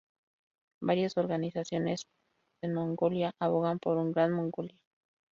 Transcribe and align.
Varias 0.81 1.15
organizaciones 1.17 2.05
pequeñas 2.05 2.09
en 2.63 2.73
Mongolia 2.73 3.33
abogan 3.39 3.77
por 3.77 3.97
una 3.97 4.09
Gran 4.09 4.31
Mongolia. 4.33 4.79